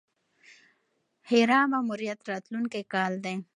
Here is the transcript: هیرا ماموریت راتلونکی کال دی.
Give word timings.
هیرا 1.29 1.59
ماموریت 1.71 2.19
راتلونکی 2.29 2.81
کال 2.93 3.13
دی. 3.23 3.33